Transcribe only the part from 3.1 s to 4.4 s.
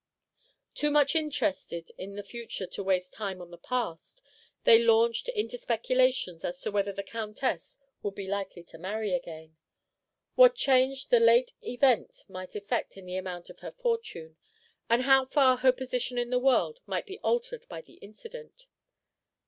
time on the past,